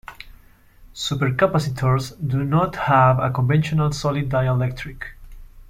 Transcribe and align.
Supercapacitors 0.95 2.13
do 2.27 2.43
not 2.43 2.75
have 2.75 3.19
a 3.19 3.29
conventional 3.29 3.91
solid 3.91 4.29
dielectric. 4.29 5.03